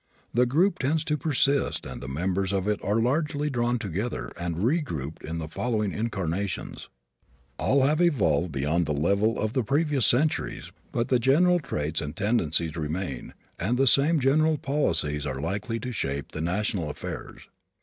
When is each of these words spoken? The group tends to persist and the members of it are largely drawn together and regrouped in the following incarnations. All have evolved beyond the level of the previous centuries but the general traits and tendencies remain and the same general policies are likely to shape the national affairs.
The 0.33 0.47
group 0.47 0.79
tends 0.79 1.03
to 1.03 1.15
persist 1.15 1.85
and 1.85 2.01
the 2.01 2.07
members 2.07 2.51
of 2.53 2.67
it 2.67 2.79
are 2.83 2.99
largely 2.99 3.51
drawn 3.51 3.77
together 3.77 4.31
and 4.35 4.55
regrouped 4.55 5.21
in 5.21 5.37
the 5.37 5.47
following 5.47 5.91
incarnations. 5.91 6.89
All 7.59 7.85
have 7.85 8.01
evolved 8.01 8.51
beyond 8.51 8.87
the 8.87 8.95
level 8.95 9.37
of 9.39 9.53
the 9.53 9.61
previous 9.61 10.07
centuries 10.07 10.71
but 10.91 11.09
the 11.09 11.19
general 11.19 11.59
traits 11.59 12.01
and 12.01 12.15
tendencies 12.17 12.75
remain 12.75 13.35
and 13.59 13.77
the 13.77 13.85
same 13.85 14.19
general 14.19 14.57
policies 14.57 15.27
are 15.27 15.39
likely 15.39 15.79
to 15.81 15.91
shape 15.91 16.31
the 16.31 16.41
national 16.41 16.89
affairs. 16.89 17.47